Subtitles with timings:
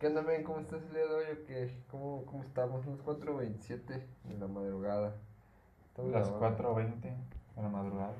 [0.00, 0.42] ¿Qué onda, men?
[0.44, 1.24] ¿Cómo estás el día de hoy?
[1.30, 1.76] ¿O qué?
[1.90, 2.86] ¿Cómo, ¿Cómo estamos?
[2.86, 5.14] Las 4.27 de la madrugada.
[5.88, 6.74] Estamos Las grabando.
[6.74, 8.14] 4.20 de la madrugada.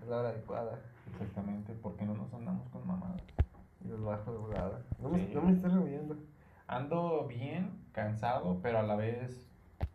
[0.00, 0.78] Es la hora adecuada.
[1.12, 3.20] Exactamente, porque no nos andamos con mamadas.
[3.84, 4.80] Y los bajo de volada.
[5.02, 5.32] No me, Sí.
[5.34, 6.16] no me estás reuniendo.
[6.66, 9.46] Ando bien, cansado, pero a la vez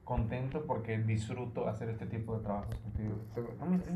[0.03, 3.15] contento porque disfruto hacer este tipo de trabajos contigo.
[3.59, 3.95] No me estés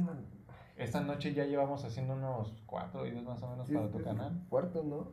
[0.75, 4.41] Esta noche ya llevamos haciendo unos cuatro videos más o menos para este tu canal.
[4.49, 5.09] Cuarto, ¿no?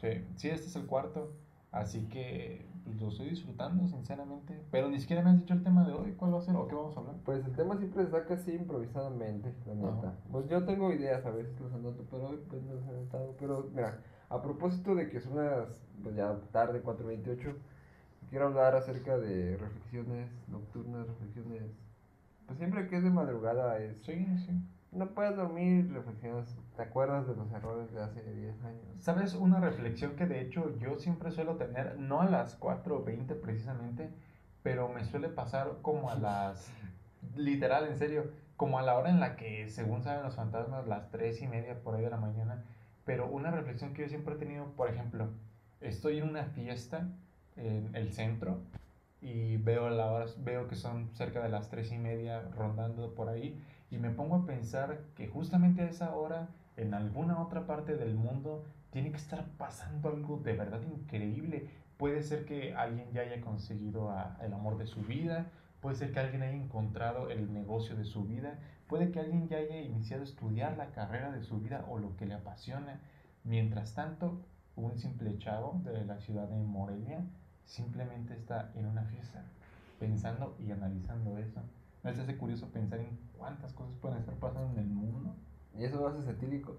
[0.00, 1.30] Sí, sí, este es el cuarto.
[1.72, 4.62] Así que pues, lo estoy disfrutando, sinceramente.
[4.70, 6.12] Pero ni siquiera me has dicho el tema de hoy.
[6.12, 7.16] ¿Cuál va a ser o qué vamos a hablar?
[7.24, 10.14] Pues el tema siempre se saca así improvisadamente, la neta.
[10.30, 13.34] Pues yo tengo ideas, a veces los anoto, pero hoy pues no los he anotado.
[13.38, 17.54] Pero mira, a propósito de que son las, pues ya tarde, 4.28,
[18.28, 21.62] quiero hablar acerca de reflexiones nocturnas, reflexiones...
[22.46, 23.98] Pues siempre que es de madrugada es...
[24.02, 24.52] Sí, sí.
[24.92, 28.84] No puedes dormir, reflexionas, te acuerdas de los errores de hace 10 años.
[29.00, 34.10] ¿Sabes una reflexión que de hecho yo siempre suelo tener, no a las 4.20 precisamente,
[34.62, 36.70] pero me suele pasar como a las,
[37.36, 41.10] literal, en serio, como a la hora en la que según saben los fantasmas, las
[41.10, 42.62] 3 y media por ahí de la mañana,
[43.06, 45.30] pero una reflexión que yo siempre he tenido, por ejemplo,
[45.80, 47.08] estoy en una fiesta
[47.56, 48.60] en el centro
[49.22, 53.30] y veo la hora, veo que son cerca de las 3 y media rondando por
[53.30, 53.58] ahí
[53.92, 56.48] y me pongo a pensar que justamente a esa hora
[56.78, 61.68] en alguna otra parte del mundo tiene que estar pasando algo de verdad increíble.
[61.98, 65.46] Puede ser que alguien ya haya conseguido a- el amor de su vida,
[65.80, 69.58] puede ser que alguien haya encontrado el negocio de su vida, puede que alguien ya
[69.58, 72.98] haya iniciado a estudiar la carrera de su vida o lo que le apasiona.
[73.44, 74.40] Mientras tanto,
[74.74, 77.20] un simple chavo de la ciudad de Morelia
[77.66, 79.44] simplemente está en una fiesta
[80.00, 81.60] pensando y analizando eso.
[82.02, 85.34] ¿No les hace curioso pensar en cuántas cosas pueden estar pasando en el mundo?
[85.74, 86.76] ¿Y eso lo haces etílico?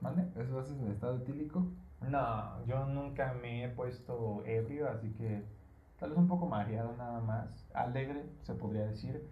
[0.00, 0.28] ¿Mande?
[0.34, 1.64] ¿Eso lo haces en estado etílico?
[2.00, 5.44] No, yo nunca me he puesto ebrio, así que
[6.00, 7.64] tal vez un poco mareado nada más.
[7.74, 9.30] Alegre, se podría decir,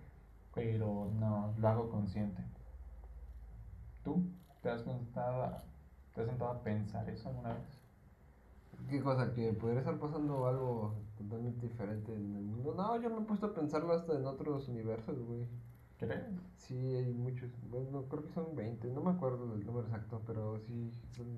[0.55, 2.45] pero no, lo hago consciente.
[4.05, 4.23] ¿Tú
[4.63, 5.57] te has, pensado,
[6.15, 7.83] te has sentado a pensar eso alguna vez?
[8.89, 9.35] ¿Qué cosa?
[9.35, 12.75] ¿Que podría estar pasando algo totalmente diferente en el mundo?
[12.77, 15.49] No, yo me he puesto a pensarlo hasta en otros universos, güey.
[15.99, 16.25] ¿Crees?
[16.57, 17.51] Sí, hay muchos.
[17.71, 18.89] Bueno, creo que son 20.
[18.89, 21.37] No me acuerdo del número exacto, pero sí son.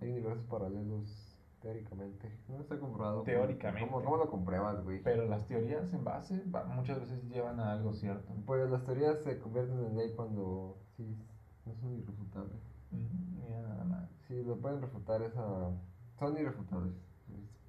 [0.00, 2.30] Hay universos paralelos, teóricamente.
[2.48, 3.22] No está comprobado.
[3.22, 3.88] Teóricamente.
[3.88, 5.02] ¿Cómo, cómo lo compruebas, güey?
[5.02, 6.42] Pero las teorías en base
[6.74, 8.32] muchas veces llevan a algo cierto.
[8.44, 11.16] Pues las teorías se convierten en ley cuando sí
[11.64, 12.60] no son irrefutables.
[12.90, 14.10] Mm, Mira nada más.
[14.28, 15.70] Sí, lo pueden refutar esa.
[16.18, 16.94] Son irrefutables.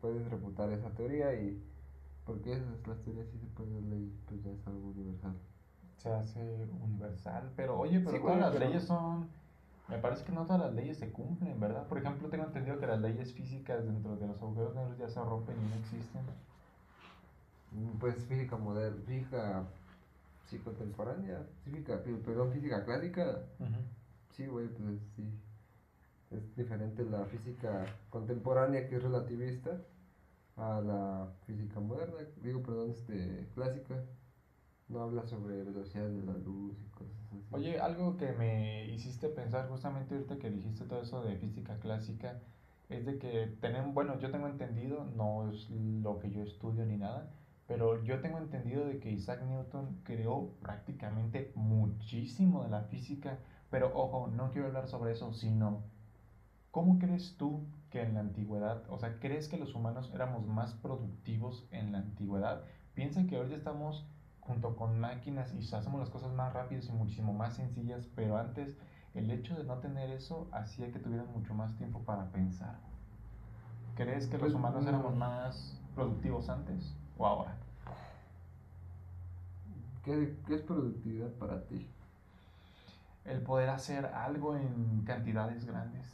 [0.01, 1.63] Puedes refutar esa teoría y.
[2.25, 5.33] Porque esas, las teorías sí se pueden ley, pues ya es algo universal.
[5.97, 7.51] se hace universal.
[7.55, 9.27] Pero oye, pero Sí, todas las pero- leyes son.
[9.87, 11.87] Me parece que no todas las leyes se cumplen, ¿verdad?
[11.87, 15.23] Por ejemplo, tengo entendido que las leyes físicas dentro de los agujeros negros ya se
[15.23, 16.21] rompen y no existen.
[17.71, 19.63] Mm, Pues física moderna, física
[20.49, 23.39] sí contemporánea, física, perdón, física clásica,
[24.31, 25.29] sí, güey, pues sí.
[26.31, 29.77] Es diferente la física contemporánea que es relativista
[30.55, 34.03] a la física moderna, digo, perdón, este, clásica.
[34.87, 37.43] No habla sobre velocidad de la luz y cosas así.
[37.51, 42.39] Oye, algo que me hiciste pensar justamente ahorita que dijiste todo eso de física clásica
[42.89, 46.97] es de que tenemos, bueno, yo tengo entendido, no es lo que yo estudio ni
[46.97, 47.31] nada,
[47.67, 53.39] pero yo tengo entendido de que Isaac Newton creó prácticamente muchísimo de la física,
[53.71, 55.81] pero ojo, no quiero hablar sobre eso, sino
[56.69, 60.73] ¿cómo crees tú que en la antigüedad, o sea, crees que los humanos éramos más
[60.73, 62.65] productivos en la antigüedad?
[62.93, 64.05] Piensa que ahorita estamos
[64.41, 68.75] junto con máquinas y hacemos las cosas más rápidas y muchísimo más sencillas, pero antes
[69.13, 72.75] el hecho de no tener eso hacía que tuvieran mucho más tiempo para pensar.
[73.95, 77.55] ¿Crees que los Pues, humanos éramos más productivos antes o ahora?
[80.03, 81.87] ¿Qué, qué es productividad para ti?
[83.23, 86.13] El poder hacer algo en cantidades grandes.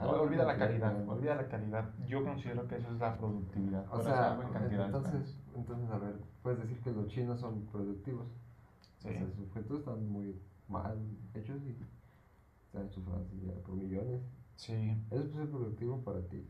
[0.00, 1.90] En olvida la cantidad calidad, olvida la calidad.
[2.06, 3.84] Yo considero que eso es la productividad.
[3.92, 8.28] O sea, cantidades entonces, entonces, a ver, puedes decir que los chinos son productivos.
[8.98, 9.08] Sí.
[9.08, 10.98] O sea, sus objetos están muy mal
[11.34, 11.76] hechos y
[12.66, 14.22] están ya por millones.
[14.56, 14.96] sí.
[15.10, 16.46] Eso puede ser productivo para ti.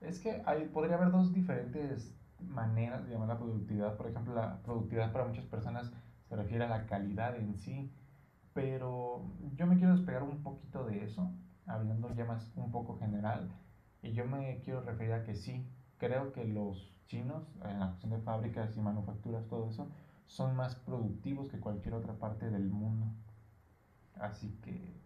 [0.00, 3.96] Es que hay, podría haber dos diferentes maneras de llamar la productividad.
[3.96, 5.92] Por ejemplo, la productividad para muchas personas
[6.28, 7.92] se refiere a la calidad en sí,
[8.52, 9.24] pero
[9.56, 11.30] yo me quiero despegar un poquito de eso,
[11.66, 13.50] hablando ya más un poco general,
[14.02, 15.66] y yo me quiero referir a que sí,
[15.98, 19.88] creo que los chinos, en la cuestión de fábricas y manufacturas, todo eso,
[20.26, 23.06] son más productivos que cualquier otra parte del mundo.
[24.18, 25.04] Así que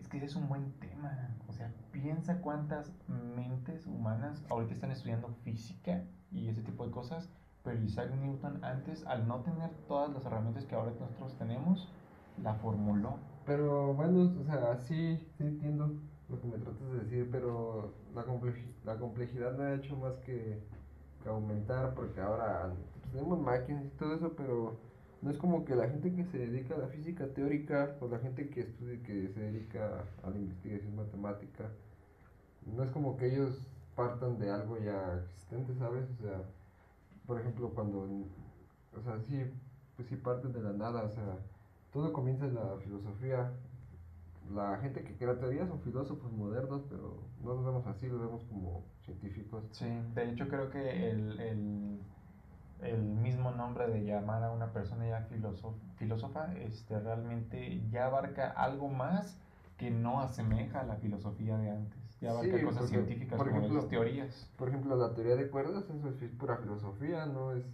[0.00, 1.36] es que es un buen tema.
[1.48, 7.28] O sea, piensa cuántas mentes humanas ahorita están estudiando física y ese tipo de cosas,
[7.64, 11.88] pero Isaac Newton antes, al no tener todas las herramientas que ahora nosotros tenemos,
[12.42, 13.18] la formuló.
[13.48, 15.90] Pero bueno, o sea, sí, sí entiendo
[16.28, 18.26] lo que me tratas de decir, pero la,
[18.84, 20.58] la complejidad no ha hecho más que,
[21.26, 24.76] aumentar porque ahora pues, tenemos máquinas y todo eso, pero
[25.22, 28.18] no es como que la gente que se dedica a la física teórica o la
[28.18, 31.70] gente que estudia, que se dedica a la investigación matemática,
[32.66, 33.66] no es como que ellos
[33.96, 36.04] partan de algo ya existente, ¿sabes?
[36.18, 36.42] O sea,
[37.26, 39.42] por ejemplo, cuando, o sea, sí,
[39.96, 41.38] pues sí parten de la nada, o sea,
[41.92, 43.52] todo comienza en la filosofía.
[44.54, 48.44] La gente que crea teorías son filósofos modernos, pero no los vemos así, los vemos
[48.44, 49.64] como científicos.
[49.72, 52.00] Sí, de hecho creo que el, el,
[52.80, 55.28] el mismo nombre de llamar a una persona ya
[55.96, 59.38] filósofa este, realmente ya abarca algo más
[59.76, 61.98] que no asemeja a la filosofía de antes.
[62.20, 64.50] Ya abarca cosas científicas por como ejemplo, las teorías.
[64.56, 67.64] Por ejemplo, la teoría de cuerdas, eso es pura filosofía, no es,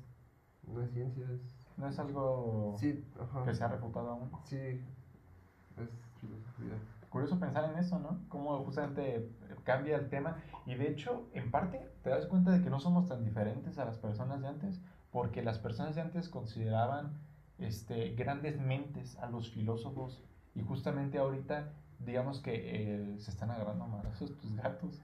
[0.66, 4.30] no es ciencia, es no es algo que se ha refutado aún.
[4.44, 5.90] Sí, es
[6.20, 6.78] filosofía.
[7.10, 8.20] Curioso pensar en eso, ¿no?
[8.28, 9.30] Cómo justamente
[9.62, 10.36] cambia el tema.
[10.66, 13.84] Y de hecho, en parte, te das cuenta de que no somos tan diferentes a
[13.84, 14.80] las personas de antes,
[15.10, 17.12] porque las personas de antes consideraban
[17.58, 20.22] este, grandes mentes a los filósofos.
[20.54, 25.00] Y justamente ahorita, digamos que eh, se están agarrando más esos tus gatos.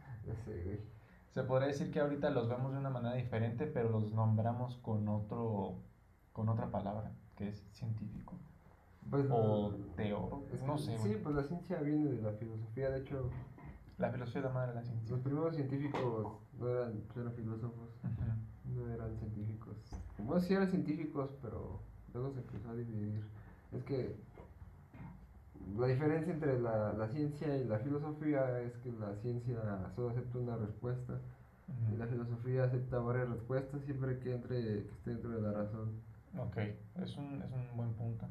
[1.31, 5.09] Se podría decir que ahorita los vemos de una manera diferente, pero los nombramos con
[5.09, 5.79] otro
[6.33, 8.35] con otra palabra, que es científico.
[9.09, 10.97] Pues, o teórico, no sé.
[10.99, 13.31] Sí, pues la ciencia viene de la filosofía, de hecho.
[13.99, 15.11] La filosofía es la madre de la ciencia.
[15.11, 17.89] Los primeros científicos no eran, pues, eran filósofos,
[18.65, 19.77] no eran científicos.
[20.19, 21.81] Bueno, sí eran científicos, pero
[22.15, 23.23] luego se empezó a dividir.
[23.73, 24.17] Es que
[25.77, 30.39] la diferencia entre la, la ciencia y la filosofía es que la ciencia solo acepta
[30.39, 31.21] una respuesta
[31.93, 35.91] y la filosofía acepta varias respuestas siempre que, entre, que esté dentro de la razón.
[36.39, 36.57] Ok,
[37.03, 38.27] es un, es un buen punto.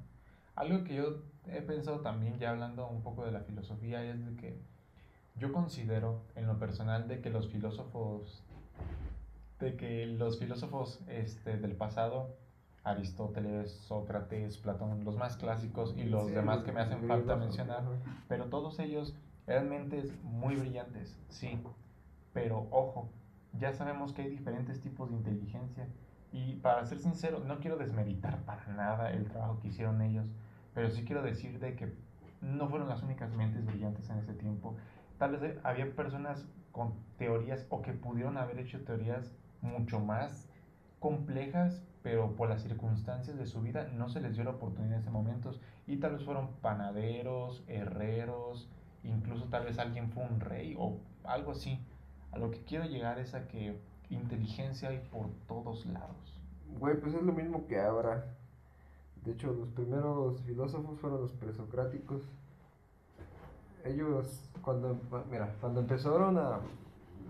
[0.55, 4.35] Algo que yo he pensado también, ya hablando un poco de la filosofía, es de
[4.35, 4.59] que
[5.35, 8.43] yo considero en lo personal de que los filósofos,
[9.59, 12.35] de que los filósofos este, del pasado,
[12.83, 17.83] Aristóteles, Sócrates, Platón, los más clásicos y los demás que me hacen falta mencionar,
[18.27, 19.15] pero todos ellos
[19.47, 21.59] eran mentes muy brillantes, sí,
[22.33, 23.09] pero ojo,
[23.59, 25.87] ya sabemos que hay diferentes tipos de inteligencia
[26.31, 30.27] y para ser sincero, no quiero desmeritar para nada el trabajo que hicieron ellos,
[30.73, 31.93] pero sí quiero decir de que
[32.41, 34.75] no fueron las únicas mentes brillantes en ese tiempo.
[35.17, 39.31] Tal vez había personas con teorías o que pudieron haber hecho teorías
[39.61, 40.47] mucho más
[40.99, 44.99] complejas, pero por las circunstancias de su vida no se les dio la oportunidad en
[44.99, 45.51] ese momento.
[45.87, 48.69] Y tal vez fueron panaderos, herreros,
[49.03, 51.79] incluso tal vez alguien fue un rey o algo así.
[52.31, 56.39] A lo que quiero llegar es a que inteligencia hay por todos lados.
[56.79, 58.35] Güey, pues es lo mismo que ahora.
[59.23, 62.21] De hecho, los primeros filósofos fueron los presocráticos.
[63.83, 66.59] Ellos, cuando, mira, cuando empezaron a,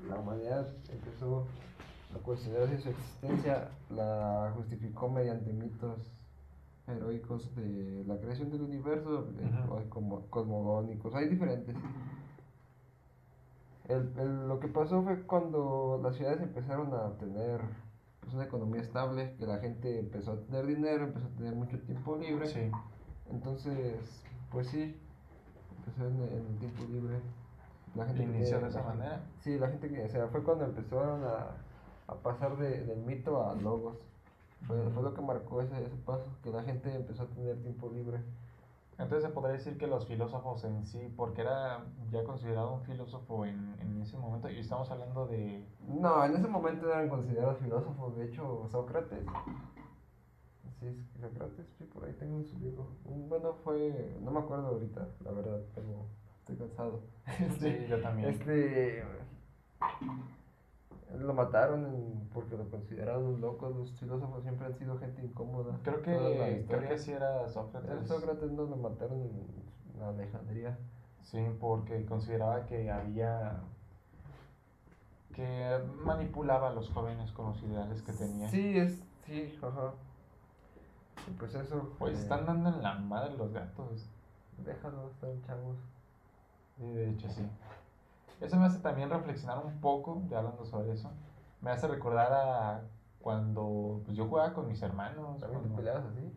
[0.08, 1.46] la humanidad empezó
[2.16, 6.12] a cuestionarse su existencia, la justificó mediante mitos
[6.88, 9.28] heroicos de la creación del universo,
[9.90, 11.76] como cosmogónicos, hay diferentes.
[13.90, 17.60] El, lo que pasó fue cuando las ciudades empezaron a tener
[18.20, 21.80] pues, una economía estable, que la gente empezó a tener dinero, empezó a tener mucho
[21.80, 22.48] tiempo libre.
[22.48, 22.70] Sí.
[23.32, 24.96] Entonces, pues sí,
[25.78, 27.20] empezó en, el tiempo libre.
[27.96, 29.24] La gente inició de esa manera.
[29.40, 31.48] Sí, la gente que, o sea, fue cuando empezaron a,
[32.06, 33.98] a pasar de, del mito a logos.
[34.68, 37.90] Fue, fue lo que marcó ese, ese paso, que la gente empezó a tener tiempo
[37.90, 38.20] libre.
[39.00, 43.46] Entonces se podría decir que los filósofos en sí, porque era ya considerado un filósofo
[43.46, 45.66] en, en ese momento, y estamos hablando de...
[45.88, 49.26] No, en ese momento eran considerados filósofos, de hecho Sócrates.
[50.82, 52.88] Sí, Sócrates, sí, por ahí tengo su libro.
[53.06, 56.06] Bueno, fue, no me acuerdo ahorita, la verdad, pero
[56.40, 57.02] estoy cansado.
[57.60, 58.30] sí, yo también.
[58.30, 59.04] Este,
[61.18, 63.70] lo mataron porque lo consideraron un loco.
[63.70, 65.80] Los filósofos siempre han sido gente incómoda.
[65.84, 67.92] Creo que, creo que sí era Sócrates.
[67.92, 70.78] El Sócrates no lo mataron en Alejandría.
[71.24, 73.62] Sí, porque consideraba que había.
[75.34, 78.48] que manipulaba a los jóvenes con los ideales que tenía.
[78.48, 79.04] Sí, es.
[79.26, 79.94] sí, ajá.
[81.28, 81.96] Y pues eso.
[82.00, 84.10] Pues eh, están dando en la madre los gatos.
[84.58, 85.78] Déjalo, están chavos.
[86.78, 87.44] Sí, de hecho, sí.
[88.42, 91.12] Eso me hace también reflexionar un poco, ya hablando sobre eso.
[91.62, 92.82] Me hace recordar a
[93.20, 95.40] cuando pues, yo jugaba con mis hermanos.
[95.40, 96.32] ¿También te peleabas así?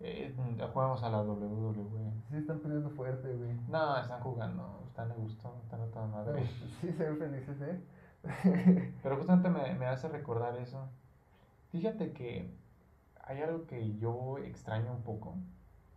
[0.00, 0.34] Eh,
[0.72, 2.12] jugamos a la WWE.
[2.28, 3.54] Sí, están peleando fuerte, güey.
[3.68, 6.46] No, están jugando, están a gusto, están a toda madre.
[6.80, 7.80] Sí, se ven felices, ¿eh?
[9.02, 10.86] Pero justamente me, me hace recordar eso.
[11.70, 12.50] Fíjate que
[13.22, 15.34] hay algo que yo extraño un poco,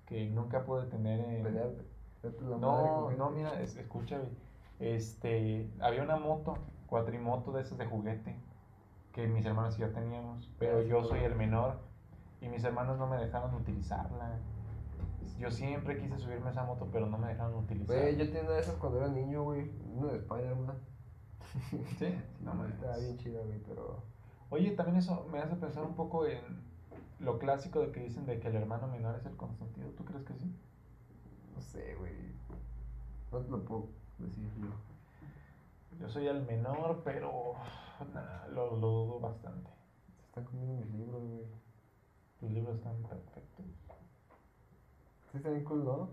[0.06, 1.80] que nunca pude tener en...
[2.60, 4.20] No, no, mira, escucha,
[4.80, 6.58] este, había una moto,
[6.88, 8.36] cuatrimoto de esas de juguete,
[9.12, 11.80] que mis hermanos y yo teníamos, pero yo soy el menor
[12.42, 14.40] y mis hermanos no me dejaron utilizarla.
[15.38, 18.02] Yo siempre quise subirme a esa moto, pero no me dejaron utilizarla.
[18.02, 20.78] Güey, yo tenía una de esas cuando era niño, güey, una de Spider-Man.
[21.98, 24.04] Sí, no, me Estaba bien chida, güey, pero...
[24.50, 26.40] Oye, también eso me hace pensar un poco en
[27.20, 29.90] lo clásico de que dicen de que el hermano menor es el consentido.
[29.92, 30.56] ¿Tú crees que sí?
[31.56, 32.14] No sé, güey.
[33.32, 36.00] No te lo puedo decir yo.
[36.00, 37.56] Yo soy el menor, pero
[38.54, 39.70] lo, lo dudo bastante.
[40.18, 41.46] Se están comiendo mis libros, güey.
[42.40, 43.66] Tus libros están perfectos.
[45.32, 46.10] Sí, están bien cool, ¿no?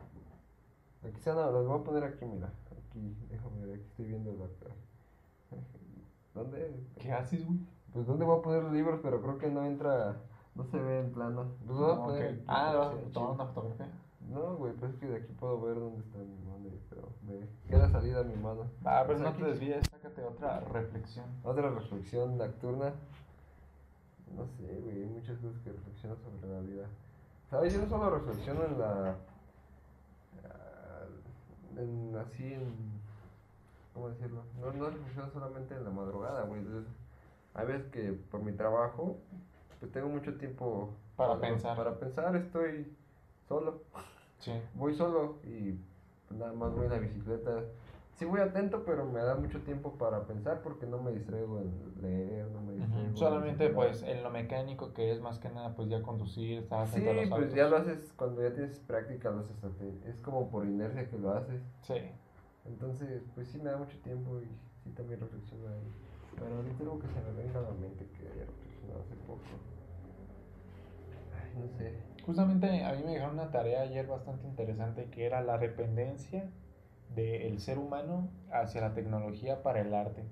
[1.04, 2.52] Aquí se los voy a poner aquí, mira.
[2.88, 4.46] Aquí, déjame ver, aquí estoy viendo la.
[6.34, 6.84] ¿Dónde?
[6.98, 7.60] ¿Qué haces, güey?
[7.92, 9.00] Pues, ¿dónde voy a poner los libros?
[9.02, 10.16] Pero creo que no entra.
[10.54, 11.46] No se ve en plano.
[11.64, 13.88] Pues voy a poner Ah, ¿vas a tomar una fotografía?
[14.28, 17.46] No, güey, pues es que de aquí puedo ver dónde está mi mano, pero me
[17.68, 18.66] queda salida mi mano.
[18.84, 21.26] Ah, pero no te desvíes, sácate otra reflexión.
[21.44, 22.92] Otra reflexión nocturna.
[24.36, 26.86] No sé, güey, hay muchas cosas que reflexiono sobre la vida.
[27.50, 27.72] ¿Sabes?
[27.72, 29.16] Yo no solo reflexiono en la.
[30.44, 31.04] Ah,
[31.76, 32.74] en, así en.
[33.94, 34.42] ¿Cómo decirlo?
[34.60, 36.62] No, no reflexiono solamente en la madrugada, güey.
[37.54, 39.16] Hay veces que por mi trabajo,
[39.78, 40.90] pues tengo mucho tiempo.
[41.16, 41.76] Para pensar.
[41.76, 42.92] Para pensar, estoy
[43.48, 43.82] solo.
[44.38, 44.52] Sí.
[44.74, 45.78] Voy solo y
[46.34, 47.64] nada más voy en la bicicleta.
[48.14, 52.02] Sí voy atento, pero me da mucho tiempo para pensar porque no me distraigo en
[52.02, 53.16] leer, no me distraigo.
[53.16, 57.04] Solamente pues en lo mecánico que es más que nada pues ya conducir, estar Sí,
[57.28, 59.56] pues ya lo haces cuando ya tienes práctica, lo haces
[60.06, 61.60] es como por inercia que lo haces.
[61.82, 62.00] Sí.
[62.64, 64.46] Entonces, pues sí me da mucho tiempo y
[64.82, 65.92] sí también reflexiono ahí.
[66.34, 69.40] Pero ahorita algo que se me venga a la mente que haya reflexionado hace poco.
[71.56, 71.92] No sé.
[72.24, 76.50] Justamente a mí me dejaron una tarea ayer bastante interesante que era la dependencia
[77.14, 80.24] del ser humano hacia la tecnología para el arte.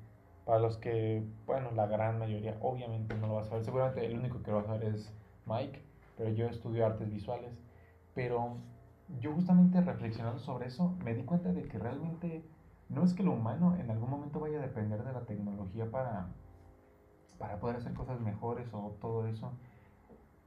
[0.45, 3.65] Para los que, bueno, la gran mayoría obviamente no lo va a saber.
[3.65, 5.15] Seguramente el único que lo va a saber es
[5.47, 5.83] Mike,
[6.19, 7.59] pero yo estudio artes visuales.
[8.15, 8.59] Pero
[9.21, 12.45] yo justamente reflexionando sobre eso me di cuenta de que realmente
[12.91, 16.29] no es que lo humano en algún momento vaya a depender de la tecnología para,
[17.39, 19.53] para poder hacer cosas mejores o todo eso.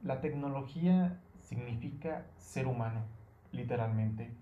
[0.02, 3.04] La tecnología significa ser humano,
[3.52, 4.36] literalmente.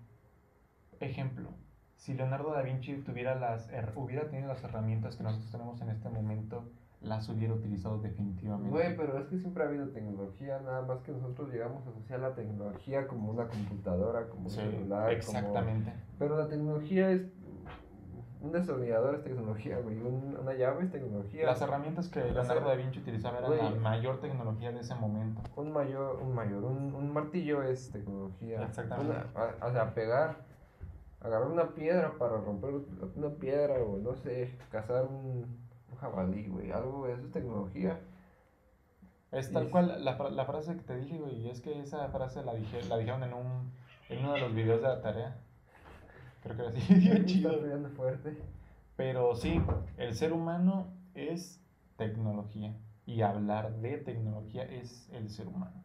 [1.00, 1.50] Ejemplo,
[1.96, 6.08] si Leonardo da Vinci tuviera las, hubiera tenido las herramientas que nosotros tenemos en este
[6.08, 6.70] momento,
[7.00, 8.70] las hubiera utilizado definitivamente.
[8.70, 12.20] Güey, pero es que siempre ha habido tecnología, nada más que nosotros llegamos a asociar
[12.20, 15.12] la tecnología como una computadora, como un celular.
[15.12, 15.92] Exactamente.
[16.18, 17.22] Pero la tecnología es
[18.46, 19.98] un destornillador es tecnología, güey.
[19.98, 21.46] una llave es tecnología.
[21.46, 25.42] Las herramientas que Leonardo da Vinci utilizaba eran la mayor tecnología de ese momento.
[25.56, 28.62] Un mayor, un mayor, un, un martillo es tecnología.
[28.62, 29.16] Exactamente.
[29.62, 30.36] o sea, pegar,
[31.20, 32.70] agarrar una piedra para romper
[33.16, 35.58] una piedra o no sé, cazar un,
[35.90, 36.70] un jabalí, güey.
[36.70, 38.00] Algo, eso es tecnología.
[39.32, 42.44] Es tal cual la, la, frase que te dije, güey, y es que esa frase
[42.44, 43.72] la, dije, la dijeron en, un,
[44.08, 45.36] en uno de los videos de la tarea.
[46.46, 47.24] Creo que así.
[47.26, 47.52] chido.
[47.94, 48.36] fuerte.
[48.96, 49.60] Pero sí,
[49.96, 51.60] el ser humano es
[51.96, 52.74] tecnología.
[53.04, 55.84] Y hablar de tecnología es el ser humano.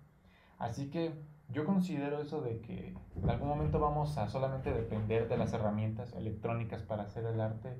[0.57, 1.13] Así que
[1.49, 6.13] yo considero eso de que en algún momento vamos a solamente depender de las herramientas
[6.13, 7.75] electrónicas para hacer el arte.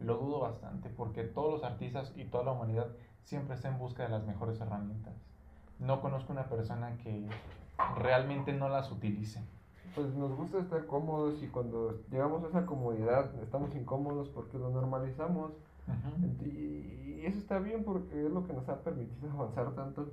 [0.00, 2.88] Lo dudo bastante porque todos los artistas y toda la humanidad
[3.24, 5.14] siempre está en busca de las mejores herramientas.
[5.78, 7.28] No conozco una persona que
[7.96, 9.42] realmente no las utilice
[9.96, 14.68] pues nos gusta estar cómodos y cuando llegamos a esa comodidad estamos incómodos porque lo
[14.68, 15.52] normalizamos.
[16.44, 20.10] y, eso está bien porque es lo que nos ha permitido avanzar tanto.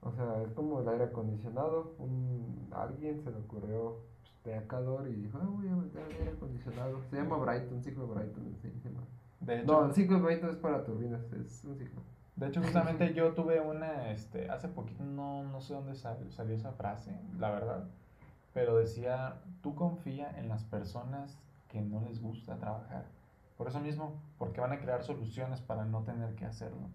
[0.00, 1.94] O sea, es como el aire acondicionado.
[1.98, 3.96] Un, alguien se le ocurrió,
[4.42, 7.00] pues, de calor y dijo, ah, voy a meter aire acondicionado.
[7.10, 8.56] Se llama Brighton, ciclo Brighton.
[8.62, 8.70] Sí,
[9.40, 12.00] de hecho, no, el ciclo Brighton es para turbinas, es un ciclo.
[12.36, 16.72] De hecho, justamente yo tuve una, este, hace poquito, no, no sé dónde salió esa
[16.72, 17.84] frase, la verdad
[18.54, 21.36] pero decía, tú confía en las personas
[21.68, 23.04] que no les gusta trabajar.
[23.58, 26.88] Por eso mismo, porque van a crear soluciones para no tener que hacerlo.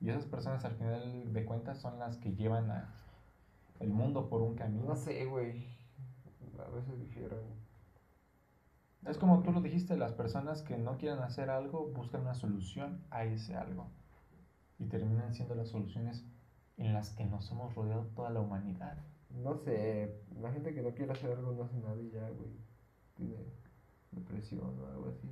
[0.00, 2.94] Y esas personas al final de cuentas son las que llevan a
[3.78, 4.84] el mundo por un camino.
[4.84, 5.64] No sé, güey.
[6.58, 7.38] A veces difieren.
[9.06, 13.02] Es como tú lo dijiste, las personas que no quieren hacer algo buscan una solución
[13.10, 13.88] a ese algo.
[14.78, 16.26] Y terminan siendo las soluciones
[16.76, 18.98] en las que nos hemos rodeado toda la humanidad.
[19.30, 22.50] No sé, la gente que no quiere hacer algo no hace nada y ya, güey.
[23.16, 23.36] Tiene
[24.12, 25.28] depresión o algo así.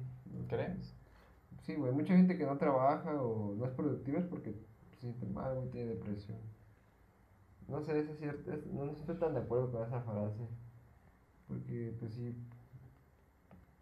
[0.48, 0.94] ¿Crees?
[1.62, 4.54] Sí, güey, mucha gente que no trabaja o no es productiva es porque
[4.90, 6.38] se siente mal, güey, tiene depresión.
[7.66, 10.48] No sé, eso es cierto, no estoy tan de acuerdo con esa frase.
[11.46, 12.34] Porque, pues sí,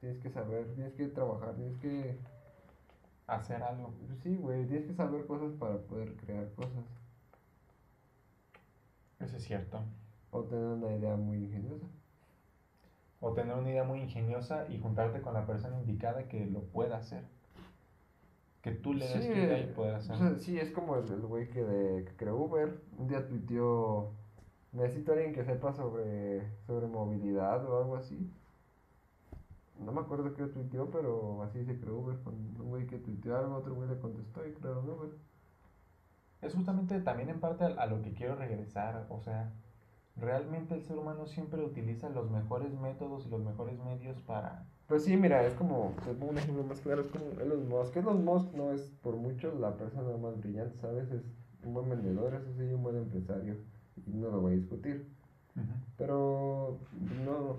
[0.00, 2.18] tienes que saber, tienes que trabajar, tienes que...
[3.26, 3.92] Hacer algo.
[4.06, 6.84] Pues sí, güey, tienes que saber cosas para poder crear cosas.
[9.18, 9.82] Eso es cierto.
[10.30, 11.86] O tener una idea muy ingeniosa.
[13.20, 16.98] O tener una idea muy ingeniosa y juntarte con la persona indicada que lo pueda
[16.98, 17.24] hacer.
[18.62, 20.38] Que tú le des tu idea y pueda hacerlo.
[20.38, 22.80] sí, es como el güey que, de, que creó Uber.
[22.98, 24.12] Un día tuiteó,
[24.72, 28.30] necesito a alguien que sepa sobre, sobre movilidad o algo así.
[29.78, 32.16] No me acuerdo qué tuiteó, pero así se creó Uber.
[32.26, 35.10] un güey que tuiteó algo, otro güey le contestó y crearon Uber.
[36.42, 39.06] Es justamente también en parte a, lo que quiero regresar.
[39.10, 39.52] O sea,
[40.16, 45.02] realmente el ser humano siempre utiliza los mejores métodos y los mejores medios para pues
[45.02, 47.96] sí, mira, es como, te pongo un ejemplo más claro, es como Elon Musk.
[47.96, 51.10] Elon Musk no es por mucho la persona más brillante, ¿sabes?
[51.10, 51.24] Es
[51.64, 53.56] un buen vendedor, eso sí, un buen empresario.
[54.06, 55.08] Y no lo voy a discutir.
[55.96, 56.78] Pero
[57.24, 57.56] no,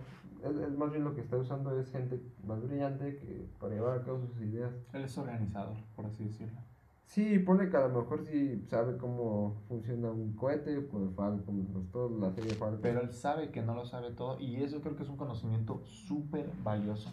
[0.47, 4.03] él, más bien lo que está usando es gente más brillante que para llevar a
[4.03, 4.71] cabo sus ideas.
[4.93, 6.61] Él es organizador, por así decirlo.
[7.07, 11.89] Sí, pone que a lo mejor sí sabe cómo funciona un cohete, pues Falcon, pues
[11.91, 12.81] todo, la serie Falcon.
[12.81, 15.81] Pero él sabe que no lo sabe todo y eso creo que es un conocimiento
[15.85, 17.09] súper valioso.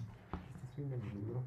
[0.77, 1.45] Estás libro.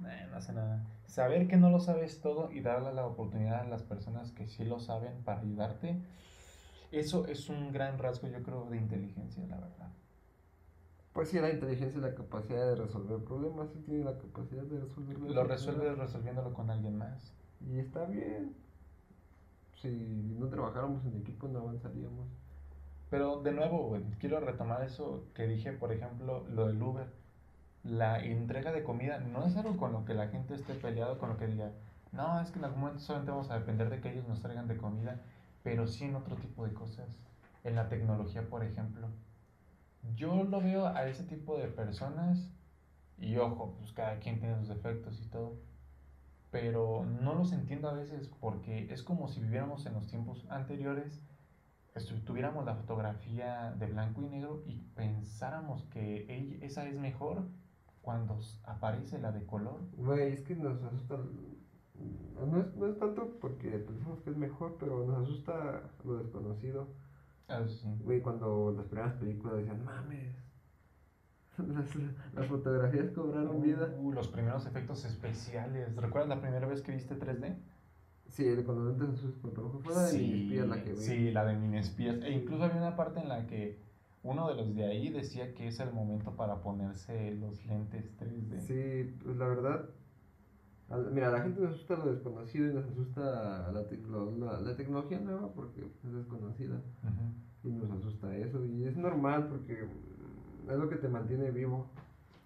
[0.00, 0.86] no hace nada.
[1.06, 4.64] Saber que no lo sabes todo y darle la oportunidad a las personas que sí
[4.64, 6.00] lo saben para ayudarte,
[6.92, 9.90] eso es un gran rasgo, yo creo, de inteligencia, la verdad.
[11.12, 14.80] Pues sí, la inteligencia y la capacidad de resolver problemas, sí tiene la capacidad de
[14.80, 15.28] resolverlo.
[15.28, 17.34] Lo resuelve resolviéndolo con alguien más.
[17.70, 18.54] Y está bien.
[19.80, 19.88] Si
[20.38, 22.28] no trabajáramos en equipo no avanzaríamos.
[23.10, 27.06] Pero de nuevo, quiero retomar eso que dije, por ejemplo, lo del Uber.
[27.84, 31.30] La entrega de comida no es algo con lo que la gente esté peleado, con
[31.30, 31.72] lo que diga,
[32.12, 34.68] no, es que en algún momento solamente vamos a depender de que ellos nos traigan
[34.68, 35.20] de comida,
[35.62, 37.18] pero sí en otro tipo de cosas.
[37.64, 39.08] En la tecnología, por ejemplo.
[40.14, 42.50] Yo lo veo a ese tipo de personas,
[43.18, 45.56] y ojo, pues cada quien tiene sus defectos y todo
[46.52, 51.20] pero no los entiendo a veces porque es como si viviéramos en los tiempos anteriores,
[52.26, 57.48] tuviéramos la fotografía de blanco y negro y pensáramos que esa es mejor
[58.02, 59.80] cuando aparece la de color.
[59.96, 61.16] Güey, es que nos asusta,
[62.46, 66.88] no es, no es tanto porque pensamos que es mejor, pero nos asusta lo desconocido.
[67.48, 67.88] Ah, sí.
[68.04, 70.36] Güey, cuando las primeras películas decían, mames,
[72.34, 73.94] las, fotografías cobraron vida.
[73.98, 75.94] Uh, los primeros efectos especiales.
[75.96, 77.56] ¿Recuerdas la primera vez que viste 3D?
[78.28, 79.80] Sí, cuando lentes azules con rojo.
[79.80, 80.96] Fue la de sí, la que vi.
[80.96, 82.16] Sí, la de Minespías.
[82.22, 83.78] E incluso había una parte en la que
[84.22, 88.60] uno de los de ahí decía que es el momento para ponerse los lentes 3D.
[88.60, 89.90] Sí, pues la verdad.
[91.12, 93.20] Mira, la gente nos asusta lo desconocido y nos asusta
[93.72, 96.80] la, la, la tecnología nueva porque es desconocida.
[97.64, 98.64] Y nos asusta eso.
[98.64, 99.86] Y es normal porque
[100.68, 101.86] es lo que te mantiene vivo.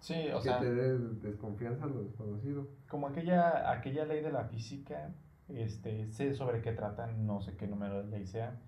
[0.01, 2.69] Sí, o que te dé desconfianza a lo desconocido.
[2.89, 5.11] Como aquella, aquella ley de la física,
[5.49, 8.59] este, sé sobre qué trata, no sé qué número de ley sea,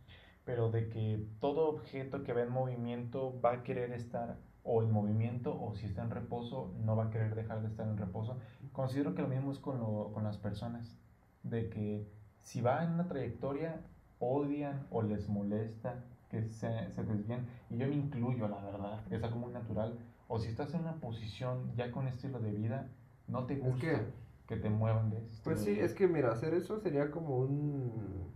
[0.45, 4.91] pero de que todo objeto que va en movimiento va a querer estar o en
[4.91, 8.39] movimiento o si está en reposo no va a querer dejar de estar en reposo.
[8.73, 10.97] Considero que lo mismo es con, lo, con las personas,
[11.43, 12.07] de que
[12.41, 13.81] si va en una trayectoria
[14.19, 19.23] odian o les molesta que se, se desvían, y yo me incluyo, la verdad, es
[19.23, 22.89] algo muy natural, o si estás en una posición ya con estilo de vida,
[23.27, 25.41] no te gusta que, que, te muevan de eso.
[25.45, 28.31] Pues sí, es que mira, hacer eso sería como un,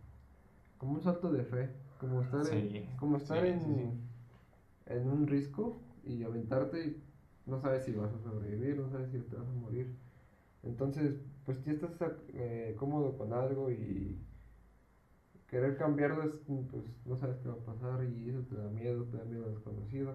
[0.79, 4.01] como un salto de fe, como estar, en, como estar en,
[4.87, 7.03] en un risco y aventarte y
[7.47, 9.95] no sabes si vas a sobrevivir, no sabes si te vas a morir.
[10.63, 11.91] Entonces, pues si estás
[12.35, 14.19] eh, cómodo con algo y
[15.53, 19.05] querer cambiarlo es, pues no sabes qué va a pasar y eso te da miedo,
[19.05, 20.15] te da miedo desconocido.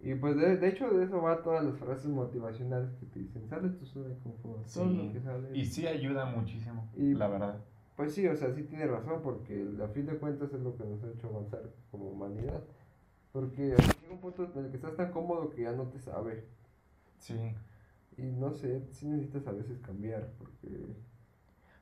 [0.00, 3.46] Y pues de, de hecho de eso va todas las frases motivacionales que te dicen,
[3.46, 5.10] sale tu zona de confort, sí.
[5.12, 5.50] que sale.
[5.52, 7.60] Y sí ayuda muchísimo, y, la verdad.
[7.96, 10.84] Pues sí, o sea, sí tiene razón, porque a fin de cuentas es lo que
[10.84, 12.62] nos ha hecho avanzar como humanidad.
[13.30, 16.44] Porque llega un punto en el que estás tan cómodo que ya no te sabe.
[17.18, 17.34] Sí.
[18.16, 20.96] Y no sé, sí necesitas a veces cambiar, porque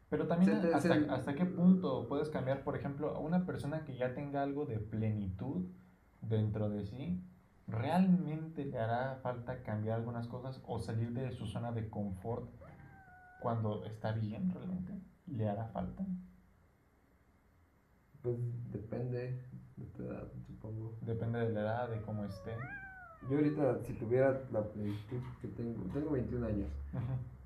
[0.08, 4.14] pero también hasta, hasta qué punto puedes cambiar, por ejemplo, a una persona que ya
[4.14, 5.66] tenga algo de plenitud
[6.20, 7.22] dentro de sí,
[7.66, 12.48] ¿realmente le hará falta cambiar algunas cosas o salir de su zona de confort
[13.40, 14.92] cuando está bien realmente?
[15.26, 16.06] ¿Le hará falta?
[18.22, 18.38] Pues
[18.70, 19.40] depende
[19.76, 20.94] de tu edad, supongo.
[21.02, 22.52] Depende de la edad, de cómo esté.
[23.28, 26.70] Yo ahorita, si tuviera la plenitud que tengo, tengo 21 años,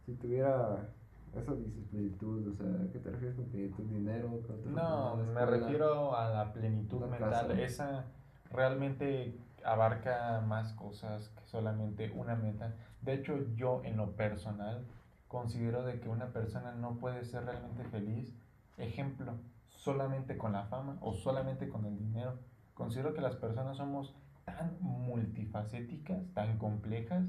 [0.04, 0.90] si tuviera
[1.34, 3.84] Eso dices plenitud, o sea, ¿qué te refieres con plenitud?
[3.84, 4.40] ¿Dinero?
[4.66, 7.58] No, me refiero a la plenitud mental.
[7.58, 8.06] Esa
[8.50, 12.74] realmente abarca más cosas que solamente una meta.
[13.02, 14.84] De hecho, yo en lo personal
[15.28, 18.34] considero de que una persona no puede ser realmente feliz,
[18.76, 19.34] ejemplo,
[19.68, 22.38] solamente con la fama o solamente con el dinero.
[22.74, 24.14] Considero que las personas somos
[24.44, 27.24] tan multifacéticas, tan complejas,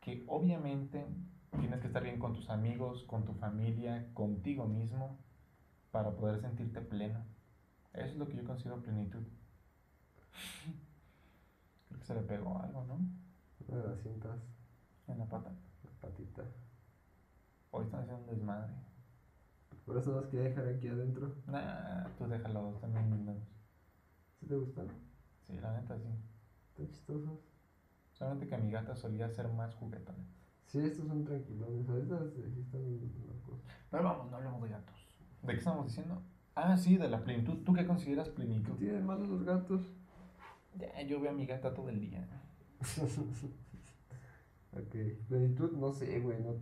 [0.00, 1.04] que obviamente
[1.60, 5.18] tienes que estar bien con tus amigos, con tu familia, contigo mismo,
[5.90, 7.24] para poder sentirte pleno.
[7.92, 9.22] Eso es lo que yo considero plenitud.
[11.88, 12.98] Creo que se le pegó algo, ¿no?
[13.68, 14.40] De las cintas.
[15.06, 15.50] En la pata.
[15.84, 16.42] La patita.
[17.70, 18.72] Hoy están haciendo un desmadre.
[19.84, 21.34] Por eso los quería dejar aquí adentro.
[21.46, 23.42] Nah, tú déjalo, también lindos.
[24.40, 24.88] ¿Sí te gustan?
[25.46, 26.08] Sí, la neta sí.
[26.70, 27.40] Están chistosos.
[28.12, 30.24] Solamente que mi gata solía ser más juguetona.
[30.66, 31.88] Sí, estos son tranquilones.
[31.88, 33.60] Ahorita sí están locos.
[33.90, 35.06] Pero vamos, no hablemos de gatos.
[35.42, 36.22] ¿De qué estamos diciendo?
[36.54, 37.58] Ah, sí, de la plenitud.
[37.64, 38.72] ¿Tú qué consideras plenitud?
[38.74, 39.82] ¿Qué tienen malos los gatos?
[40.78, 42.26] Ya, yo veo a mi gata todo el día.
[44.72, 44.94] ok.
[45.28, 46.40] Plenitud, no sé, güey.
[46.42, 46.54] No,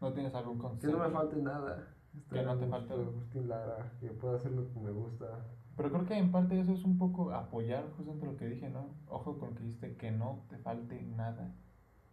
[0.00, 0.86] no, tienes algún concepto?
[0.86, 1.88] Que no me falte nada.
[2.30, 2.94] que no te falte.
[2.94, 5.46] Agustín Lara, que pueda hacer lo que me gusta.
[5.76, 8.94] Pero creo que en parte eso es un poco apoyar justamente lo que dije, ¿no?
[9.08, 11.54] Ojo con lo que dijiste, que no te falte nada.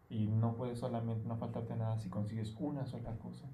[0.09, 3.45] Y no puedes solamente no faltarte nada si consigues una sola cosa.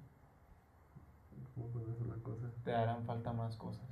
[1.54, 2.50] ¿Cómo una sola cosa?
[2.64, 3.88] Te harán falta más cosas.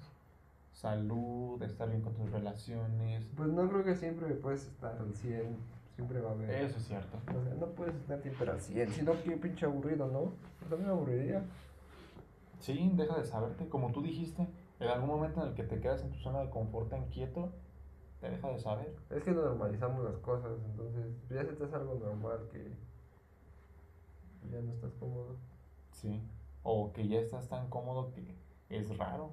[0.73, 3.27] Salud, estar bien con tus relaciones.
[3.37, 5.57] Pues no creo que siempre puedes estar al 100.
[5.97, 6.51] Siempre va a haber.
[6.51, 7.18] Eso es cierto.
[7.37, 8.90] O sea, no puedes estar siempre al 100.
[8.92, 10.33] Si no, qué pinche aburrido, ¿no?
[10.61, 11.42] Pues mí me aburriría.
[12.61, 13.68] Sí, deja de saberte.
[13.68, 14.47] Como tú dijiste,
[14.79, 17.51] en algún momento en el que te quedas en tu zona de confort tan quieto,
[18.20, 18.94] te deja de saber.
[19.11, 22.72] Es que normalizamos las cosas, entonces ya se te hace algo normal que
[24.50, 25.37] ya no estás cómodo.
[25.92, 26.22] Sí,
[26.62, 28.35] o que ya estás tan cómodo que
[28.68, 29.31] es raro.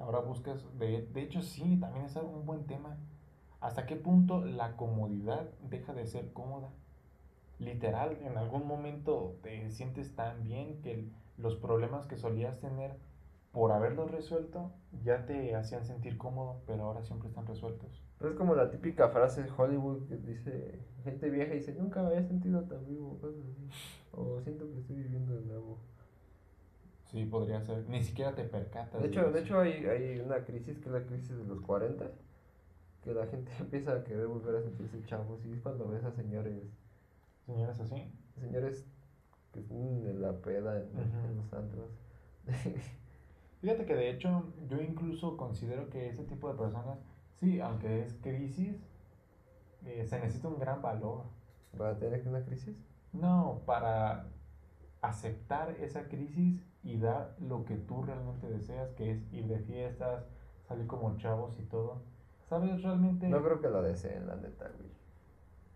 [0.00, 2.96] Ahora buscas, de, de hecho sí, también es un buen tema.
[3.60, 6.70] ¿Hasta qué punto la comodidad deja de ser cómoda?
[7.58, 12.96] Literal, en algún momento te sientes tan bien que los problemas que solías tener
[13.52, 14.72] por haberlos resuelto,
[15.04, 18.02] ya te hacían sentir cómodo, pero ahora siempre están resueltos.
[18.20, 22.24] es como la típica frase de Hollywood que dice, gente vieja dice, nunca me había
[22.24, 23.68] sentido tan vivo, cosas así.
[24.12, 25.78] O siento que estoy viviendo de nuevo.
[27.10, 27.86] Sí, podría ser.
[27.90, 29.02] Ni siquiera te percatas.
[29.02, 32.10] De hecho, de, hecho hay, hay una crisis que es la crisis de los 40,
[33.04, 35.44] que la gente empieza a querer volver a sentirse chavos.
[35.44, 36.62] Y es cuando ves a señores.
[37.44, 38.10] ¿Señores así?
[38.40, 38.86] Señores
[39.52, 41.90] que están en la peda en, los antros.
[43.62, 46.98] Fíjate que de hecho yo incluso considero que ese tipo de personas,
[47.38, 48.76] sí, aunque es crisis,
[49.84, 51.22] eh, se necesita un gran valor.
[51.78, 52.76] ¿Para tener una crisis?
[53.12, 54.26] No, para
[55.00, 60.24] aceptar esa crisis y dar lo que tú realmente deseas, que es ir de fiestas,
[60.66, 62.02] salir como chavos y todo.
[62.48, 63.28] ¿Sabes realmente?
[63.28, 64.90] No creo que lo deseen, la neta, güey.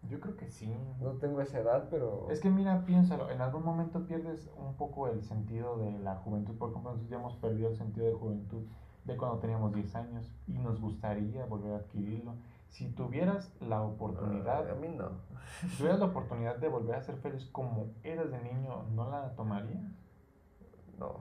[0.09, 0.73] Yo creo que sí.
[1.01, 2.29] No tengo esa edad, pero...
[2.31, 6.57] Es que mira, piénsalo, en algún momento pierdes un poco el sentido de la juventud.
[6.57, 8.66] Por ejemplo, nosotros ya hemos perdido el sentido de juventud
[9.05, 12.35] de cuando teníamos 10 años y nos gustaría volver a adquirirlo.
[12.69, 14.69] Si tuvieras la oportunidad...
[14.71, 15.11] a mí no.
[15.61, 19.35] Si tuvieras la oportunidad de volver a ser feliz como eras de niño, ¿no la
[19.35, 19.92] tomarías?
[20.99, 21.21] No.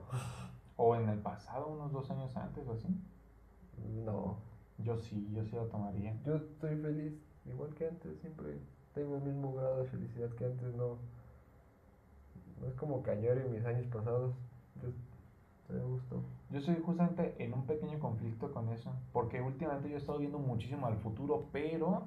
[0.76, 2.88] ¿O en el pasado, unos dos años antes o así?
[4.04, 4.36] No.
[4.78, 6.20] Yo sí, yo sí la tomaría.
[6.24, 7.14] Yo estoy feliz,
[7.46, 8.60] igual que antes, siempre
[8.96, 10.96] tengo el mismo grado de felicidad que antes, no,
[12.60, 14.34] no es como que en mis años pasados.
[14.82, 16.22] Yo, gusto.
[16.50, 20.38] Yo estoy justamente en un pequeño conflicto con eso, porque últimamente yo he estado viendo
[20.38, 22.06] muchísimo al futuro, pero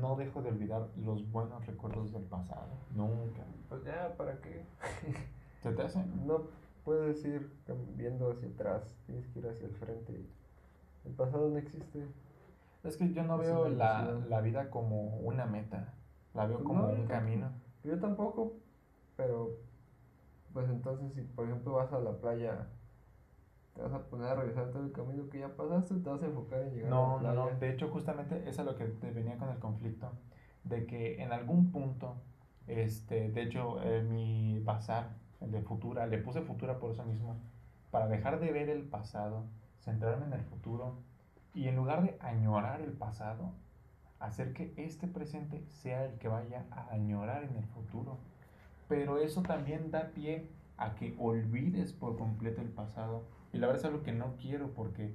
[0.00, 3.42] no dejo de olvidar los buenos recuerdos del pasado, nunca.
[3.68, 4.64] Pues ya, ¿para qué?
[5.62, 6.04] ¿Se te hace?
[6.24, 6.42] No
[6.84, 7.50] puedes ir
[7.96, 10.24] viendo hacia atrás, tienes que ir hacia el frente.
[11.04, 12.06] El pasado no existe.
[12.84, 15.94] Es que yo no veo la, la, vida como una meta,
[16.34, 17.50] la veo pues como un camino.
[17.82, 18.52] Yo tampoco,
[19.16, 19.56] pero
[20.52, 22.68] pues entonces si por ejemplo vas a la playa,
[23.74, 26.26] te vas a poner a revisar todo el camino que ya pasaste, te vas a
[26.26, 27.34] enfocar en llegar no, a la playa.
[27.34, 30.10] No, no, de hecho justamente eso es lo que te venía con el conflicto,
[30.64, 32.16] de que en algún punto,
[32.66, 33.78] este, de hecho
[34.10, 37.36] mi pasar, el de Futura, le puse Futura por eso mismo,
[37.90, 39.44] para dejar de ver el pasado,
[39.80, 40.98] centrarme en el futuro
[41.54, 43.52] y en lugar de añorar el pasado,
[44.18, 48.18] hacer que este presente sea el que vaya a añorar en el futuro.
[48.88, 53.24] Pero eso también da pie a que olvides por completo el pasado.
[53.52, 55.14] Y la verdad es algo que no quiero porque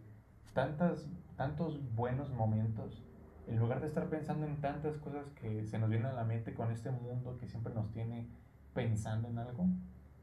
[0.54, 3.04] tantas, tantos buenos momentos,
[3.48, 6.54] en lugar de estar pensando en tantas cosas que se nos vienen a la mente
[6.54, 8.28] con este mundo que siempre nos tiene
[8.74, 9.66] pensando en algo,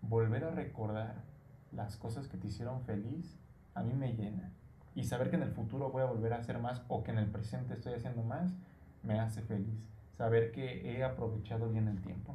[0.01, 1.25] volver a recordar
[1.73, 3.39] las cosas que te hicieron feliz,
[3.75, 4.53] a mí me llena.
[4.97, 7.19] Y saber que en el futuro voy a volver a hacer más o que en
[7.19, 8.55] el presente estoy haciendo más,
[9.03, 9.79] me hace feliz.
[10.17, 12.35] Saber que he aprovechado bien el tiempo.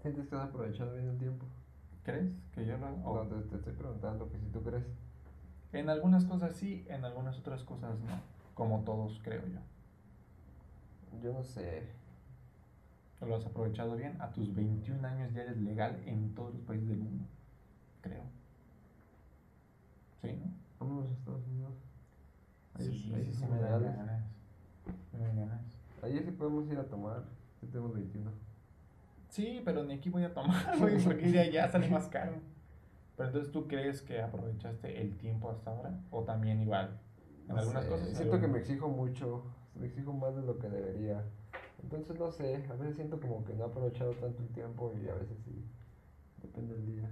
[0.00, 1.44] ¿Sientes que has aprovechado bien el tiempo?
[2.04, 3.24] ¿Crees que yo lo hago?
[3.24, 4.86] No, te, te estoy preguntando que si tú crees.
[5.74, 8.18] En algunas cosas sí, en algunas otras cosas no.
[8.54, 9.60] Como todos, creo yo.
[11.22, 11.82] Yo no sé.
[13.20, 14.18] Lo has aprovechado bien.
[14.22, 17.26] A tus 21 años ya eres legal en todos los países del mundo.
[18.00, 18.22] Creo.
[20.22, 20.65] ¿Sí, no?
[20.78, 21.74] Vamos a Estados Unidos.
[22.74, 24.24] Ahí, sí, ahí sí, sí, me dan ganas.
[25.12, 25.60] Me ganas.
[26.02, 27.24] Ahí sí podemos ir a tomar.
[27.60, 28.30] Si tenemos 21.
[29.30, 32.34] Sí, pero ni aquí voy a tomar, güey, porque ir allá sale más caro.
[33.16, 35.98] Pero entonces, ¿tú crees que aprovechaste el tiempo hasta ahora?
[36.10, 36.98] ¿O también igual?
[37.48, 38.08] En No algunas sé, cosas.
[38.16, 39.44] Siento que me exijo mucho.
[39.74, 41.24] Me exijo más de lo que debería.
[41.82, 42.64] Entonces no sé.
[42.70, 45.64] A veces siento como que no he aprovechado tanto el tiempo y a veces sí.
[46.42, 47.10] Depende del día.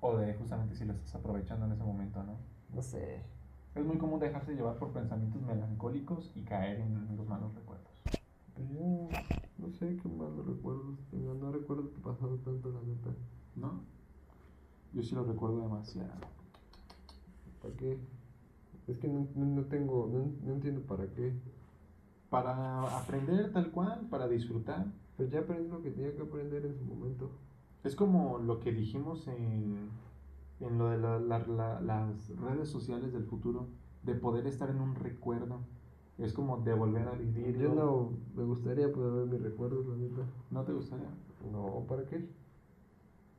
[0.00, 2.36] O de justamente si lo estás aprovechando en ese momento, ¿no?
[2.74, 3.22] No sé.
[3.74, 8.02] Es muy común dejarse llevar por pensamientos melancólicos y caer en los malos recuerdos.
[8.54, 9.08] Pues yo
[9.58, 11.34] no sé qué malos recuerdos tengo.
[11.34, 13.10] No recuerdo que pasado tanto, la neta.
[13.56, 13.80] ¿No?
[14.92, 16.10] Yo sí lo recuerdo demasiado.
[17.62, 17.98] ¿Para qué?
[18.88, 21.32] Es que no, no, no tengo, no, no entiendo para qué.
[22.28, 24.86] Para aprender tal cual, para disfrutar.
[25.16, 27.30] Pues ya aprendí lo que tenía que aprender en su momento.
[27.84, 29.88] Es como lo que dijimos en,
[30.60, 33.68] en lo de la- la- la- las redes sociales del futuro,
[34.02, 35.60] de poder estar en un recuerdo.
[36.18, 37.56] Es como de volver a vivir.
[37.58, 40.22] Yo no me gustaría poder ver mis recuerdos, la neta.
[40.50, 41.08] ¿No te gustaría?
[41.50, 42.28] No, ¿para qué?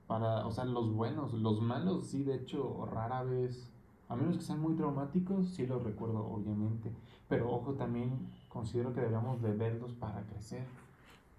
[0.08, 3.70] Para, o sea, los buenos, los malos, sí, de hecho, rara vez,
[4.10, 6.92] a menos que sean muy traumáticos, sí los recuerdo, obviamente.
[7.30, 10.66] Pero ojo, también considero que deberíamos de verlos para crecer.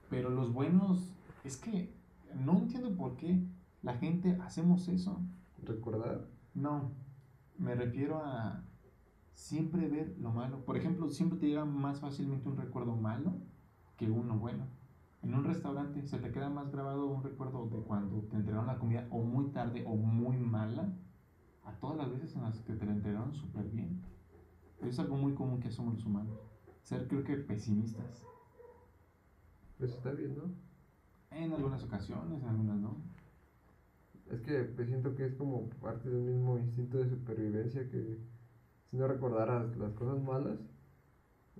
[0.08, 1.12] Pero los buenos,
[1.44, 1.92] es que
[2.34, 3.46] no entiendo por qué
[3.82, 5.20] la gente hacemos eso.
[5.62, 6.28] ¿Recordar?
[6.54, 6.92] No,
[7.58, 8.64] me refiero a
[9.34, 10.64] siempre ver lo malo.
[10.64, 13.34] Por ejemplo, siempre te llega más fácilmente un recuerdo malo
[13.96, 14.66] que uno bueno.
[15.22, 18.78] En un restaurante se te queda más grabado un recuerdo de cuando te entregaron la
[18.78, 20.92] comida o muy tarde o muy mala
[21.64, 24.02] a todas las veces en las que te la entregaron súper bien.
[24.80, 26.36] Es algo muy común que somos los humanos.
[26.82, 28.24] Ser creo que pesimistas.
[29.78, 30.71] Pues está bien, ¿no?
[31.34, 32.96] En algunas ocasiones, en algunas no.
[34.30, 38.18] Es que pues, siento que es como parte de un mismo instinto de supervivencia que
[38.90, 40.58] si no recordaras las cosas malas,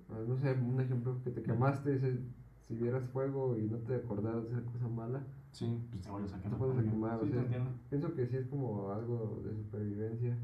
[0.09, 2.19] ah, no sé, un ejemplo, que te quemaste, ese-
[2.67, 6.33] si vieras fuego y no te acordaras de esa cosa mala, Sí, pues te vuelves
[6.33, 6.49] a te
[6.83, 7.71] quemar, Sí, o te sea, entiendo.
[7.89, 10.37] pienso que sí es como algo de supervivencia.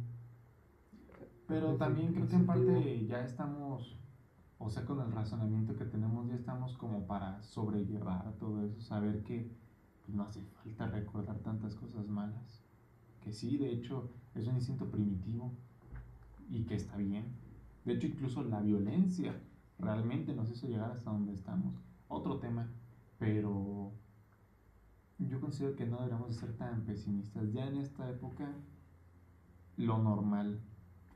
[1.48, 3.96] Pero también creo que en parte ya estamos,
[4.62, 9.24] o sea, con el razonamiento que tenemos, ya estamos como para sobrellevar todo eso, saber
[9.24, 9.50] que
[10.06, 12.62] pues, no hace falta recordar tantas cosas malas.
[13.22, 15.54] Que sí, de hecho, es un instinto primitivo
[16.50, 17.26] y que está bien.
[17.86, 19.34] De hecho, incluso la violencia
[19.80, 21.74] realmente nos hizo llegar hasta donde estamos.
[22.10, 22.70] Otro tema,
[23.18, 23.94] pero
[25.20, 27.54] yo considero que no deberíamos ser tan pesimistas.
[27.54, 28.52] Ya en esta época,
[29.78, 30.60] lo normal,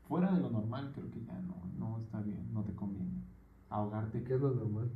[0.08, 3.33] fuera de lo normal, creo que ya no, no está bien, no te conviene.
[3.74, 4.88] Ahogarte, ¿Y qué es lo normal?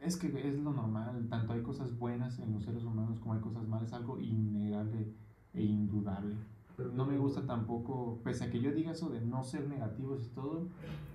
[0.00, 3.40] es que es lo normal, tanto hay cosas buenas en los seres humanos como hay
[3.40, 5.12] cosas malas, es algo innegable
[5.54, 6.34] e indudable.
[6.76, 9.68] Pero No me ¿qué- gusta tampoco, pese a que yo diga eso de no ser
[9.68, 10.66] negativos y todo,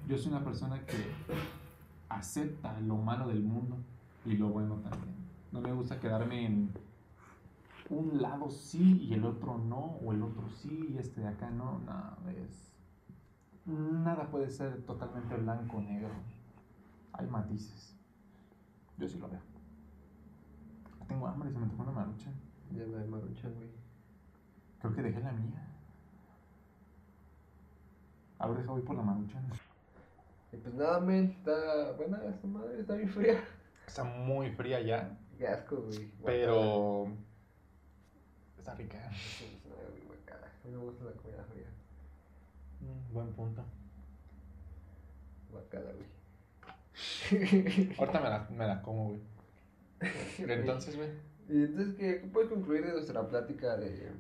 [0.07, 0.95] yo soy una persona que
[2.09, 3.77] acepta lo malo del mundo
[4.25, 5.15] y lo bueno también.
[5.51, 6.69] No me gusta quedarme en
[7.89, 11.49] un lado sí y el otro no, o el otro sí y este de acá
[11.49, 12.71] no, no, es...
[13.65, 16.09] Nada puede ser totalmente blanco o negro.
[17.17, 17.95] Hay matices.
[18.97, 19.39] Yo sí lo veo.
[21.07, 22.29] Tengo hambre se me tocó una marucha.
[22.75, 23.69] Ya no hay maruchan, güey.
[24.79, 25.67] Creo que dejé la mía.
[28.39, 29.39] A ver, deja voy por la marucha.
[30.51, 33.43] Y pues nada, men, está buena esta madre, está bien fría.
[33.87, 36.11] Está muy fría ya, Qué asco, güey.
[36.25, 37.07] pero
[38.57, 38.97] está rica.
[38.97, 39.13] Guacala.
[39.17, 40.47] Sí, es una güey, guacala.
[40.47, 41.67] A mí me gusta la comida fría.
[42.81, 43.63] Mm, buen punto.
[45.51, 46.16] Guacala, güey.
[47.99, 49.21] Ahorita me la, me la como, güey.
[50.39, 51.09] Entonces, güey.
[51.49, 54.11] Y entonces, ¿qué, qué puedes concluir de nuestra plática de,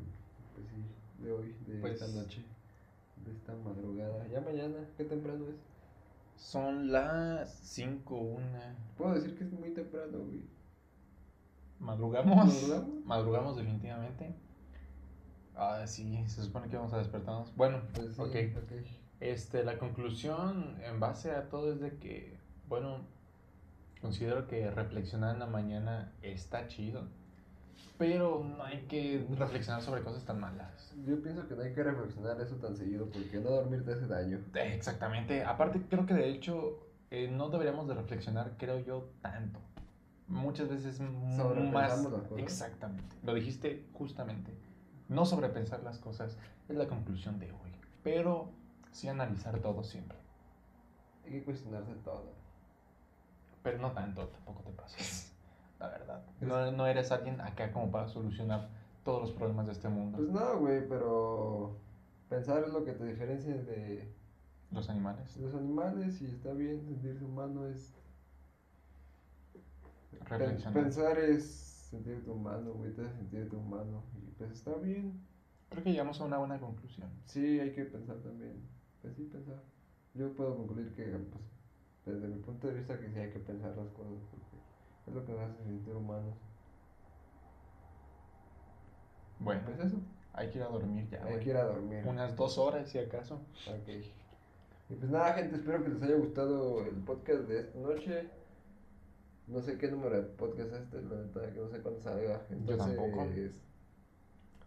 [0.55, 2.41] pues sí, de hoy, de Pues- esta noche,
[3.25, 4.25] de esta madrugada?
[4.27, 5.55] Ya mañana, ¿qué temprano es?
[6.41, 8.75] Son las 5, una.
[8.97, 10.41] Puedo decir que es muy temprano, güey.
[11.79, 12.35] ¿Madrugamos?
[12.53, 13.05] ¿Madrugamos?
[13.05, 14.33] Madrugamos definitivamente.
[15.55, 17.55] Ah, sí, se supone que vamos a despertarnos.
[17.55, 18.35] Bueno, Pues sí, ok.
[18.63, 18.71] ok.
[19.19, 22.36] Este, la conclusión en base a todo es de que,
[22.67, 23.05] bueno,
[24.01, 27.03] Considero que reflexionar en la mañana está chido.
[27.97, 30.93] Pero no hay que reflexionar sobre cosas tan malas.
[31.05, 34.05] Yo pienso que no hay que reflexionar eso tan seguido porque no dormir te hace
[34.05, 34.39] daño.
[34.53, 35.43] Exactamente.
[35.43, 39.59] Aparte, creo que de hecho eh, no deberíamos de reflexionar, creo yo, tanto.
[40.27, 41.37] Muchas veces más...
[41.37, 42.37] Sobrepensamos las cosas.
[42.37, 43.15] Exactamente.
[43.23, 44.53] Lo dijiste justamente.
[45.09, 46.37] No sobrepensar las cosas
[46.69, 47.71] es la conclusión de hoy.
[48.03, 48.51] Pero
[48.91, 50.17] sí analizar todo siempre.
[51.25, 52.46] Hay que cuestionarse todo.
[53.67, 55.35] Pero no tanto, tampoco te pases.
[55.79, 56.23] La verdad.
[56.39, 58.69] No, no eres alguien acá como para solucionar
[59.03, 60.17] todos los problemas de este mundo.
[60.19, 61.77] Pues no, güey, pero
[62.29, 64.09] pensar es lo que te diferencia de
[64.71, 65.35] Los animales.
[65.35, 67.93] los animales y está bien sentirse humano es...
[70.21, 70.73] Reflexionar.
[70.73, 71.43] Pensar es
[71.89, 75.21] sentirte humano, güey, te sentirte humano y pues está bien.
[75.69, 77.09] Creo que llegamos a una buena conclusión.
[77.25, 78.61] Sí, hay que pensar también.
[79.01, 79.61] Pues sí, pensar.
[80.13, 81.56] Yo puedo concluir que, pues,
[82.07, 84.57] desde mi punto de vista, que sí hay que pensar las cosas, porque
[85.07, 86.35] es lo que nos hace sentir humanos.
[89.39, 89.97] Bueno, Pues eso,
[90.33, 91.23] hay que ir a dormir ya.
[91.23, 91.43] hay güey.
[91.43, 92.03] que ir a dormir.
[92.07, 93.35] Unas dos horas, si acaso.
[93.67, 93.89] Ok.
[94.89, 98.29] Y pues nada, gente, espero que les haya gustado el podcast de esta noche.
[99.47, 102.41] No sé qué número de podcast es este, la neta, que no sé cuándo salga.
[102.49, 103.27] Entonces, tampoco.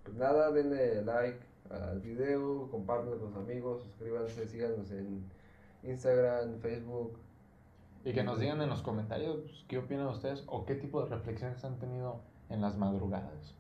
[0.05, 5.25] Pues nada, denle like al video, compártanlo con sus amigos, suscríbanse, síganos en
[5.83, 7.19] Instagram, Facebook.
[8.05, 11.11] Y que nos digan en los comentarios pues, qué opinan ustedes o qué tipo de
[11.11, 13.55] reflexiones han tenido en las madrugadas.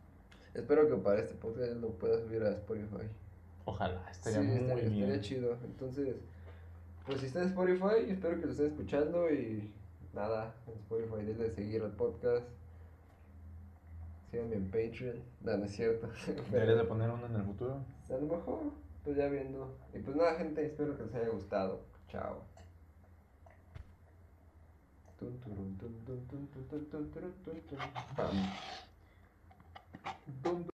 [0.54, 3.06] Espero que para este podcast lo pueda subir a Spotify.
[3.64, 4.94] Ojalá, estaría sí, muy estaría, bien.
[5.02, 5.56] estaría chido.
[5.64, 6.16] Entonces,
[7.06, 9.70] pues si está en Spotify, espero que lo estén escuchando y
[10.14, 12.46] nada, en Spotify denle seguir al podcast.
[14.30, 15.22] Síganme en Patreon.
[15.42, 16.08] No, no es cierto.
[16.50, 17.84] Deberías de poner uno en el futuro.
[18.08, 18.60] a lo mejor,
[19.04, 19.76] pues ya viendo.
[19.92, 21.80] Y pues nada, gente, espero que les haya gustado.
[22.08, 22.49] Chao.
[30.42, 30.69] Dum,